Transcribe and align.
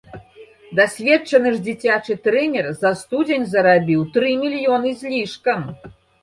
Дасведчаны 0.77 1.51
ж 1.55 1.59
дзіцячы 1.67 2.15
трэнер 2.27 2.69
за 2.81 2.93
студзень 3.03 3.45
зарабіў 3.53 4.01
тры 4.17 4.33
мільёны 4.45 4.95
з 5.03 5.13
лішкам. 5.13 5.61